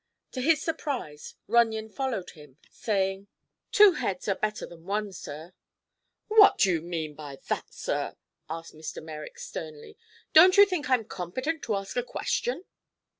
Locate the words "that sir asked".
7.49-8.73